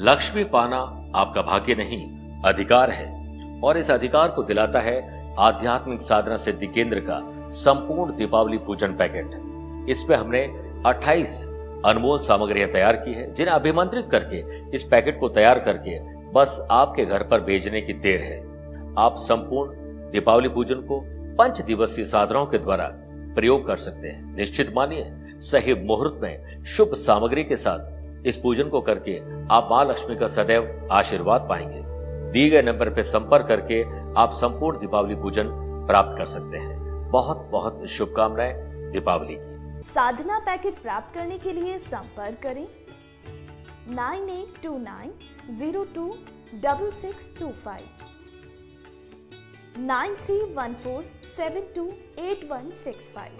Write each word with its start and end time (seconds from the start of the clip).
लक्ष्मी 0.00 0.44
पाना 0.44 0.76
आपका 1.14 1.42
भाग्य 1.42 1.74
नहीं, 1.74 2.18
अधिकार 2.42 2.90
है। 2.90 3.60
और 3.60 3.78
इस 3.78 3.90
अधिकार 3.90 4.28
को 4.28 4.42
दिलाता 4.42 4.80
है 4.80 5.34
आध्यात्मिक 5.38 6.00
साधना 6.00 6.36
सिद्धि 6.36 6.66
केंद्र 6.66 7.00
का 7.00 7.48
संपूर्ण 7.48 8.16
दीपावली 8.16 8.58
पूजन 8.58 8.88
पैकेट। 8.88 9.30
इसमें 9.88 10.16
हमने 10.16 10.44
28 10.86 11.44
अनमोल 11.84 12.20
सामग्रियाँ 12.20 12.68
तैयार 12.68 12.96
की 12.96 13.14
है, 13.14 13.34
जिन्हें 13.34 13.54
अभिमंत्रित 13.54 14.08
करके 14.10 14.70
इस 14.70 14.84
पैकेट 14.84 15.20
को 15.20 15.28
तैयार 15.28 15.58
करके 15.58 16.00
बस 16.32 16.66
आपके 16.70 17.04
घर 17.04 17.22
पर 17.22 17.40
भेजने 17.40 17.80
की 17.80 17.92
देर 17.92 18.20
है। 18.20 18.40
आप 18.98 19.14
संपूर्ण 19.16 19.72
दीपावली 20.10 20.48
पूजन 20.48 20.74
को 20.74 21.04
पंच 21.36 21.60
दिवसीय 21.60 22.04
साधनाओं 22.04 22.46
के 22.46 22.58
द्वारा 22.58 22.90
प्रयोग 23.34 23.66
कर 23.66 23.76
सकते 23.76 24.08
हैं। 24.08 24.36
निश्चित 24.36 24.72
मानिए, 24.76 25.12
सही 25.40 25.74
मुहूर्त 25.74 26.22
में 26.22 26.64
शुभ 26.64 26.94
सामग्री 26.94 27.44
के 27.44 27.56
साथ 27.56 27.97
इस 28.26 28.36
पूजन 28.36 28.68
को 28.68 28.80
करके 28.80 29.18
आप 29.54 29.68
माँ 29.70 29.84
लक्ष्मी 29.84 30.16
का 30.16 30.26
सदैव 30.28 30.88
आशीर्वाद 30.92 31.46
पाएँगे। 31.48 31.82
दिए 32.32 32.48
गए 32.50 32.62
नंबर 32.62 32.88
पर 32.94 33.02
संपर्क 33.02 33.46
करके 33.48 33.82
आप 34.20 34.32
संपूर्ण 34.34 34.78
दीपावली 34.80 35.14
पूजन 35.14 35.48
प्राप्त 35.88 36.18
कर 36.18 36.26
सकते 36.26 36.56
हैं। 36.56 37.10
बहुत 37.10 37.48
बहुत 37.52 37.86
शुभकामनाएँ 37.88 38.52
दीपावली 38.92 39.36
की। 39.36 39.82
साधना 39.84 40.38
पैकेट 40.46 40.78
प्राप्त 40.78 41.14
करने 41.14 41.38
के 41.38 41.52
लिए 41.52 41.78
संपर्क 41.78 42.38
करें। 42.42 42.66
Nine 43.90 44.28
eight 44.30 44.62
two 44.62 44.76
nine 44.78 45.12
zero 45.58 45.82
two 45.94 46.08
double 46.54 46.90
six 46.92 47.30
two 47.38 47.48
five. 47.64 47.84
Nine 49.86 50.14
three 50.16 50.40
one 50.54 50.74
four 50.84 51.02
seven 51.36 51.72
two 51.74 51.86
eight 52.20 52.48
one 52.50 52.70
six 52.76 53.08
five. 53.14 53.32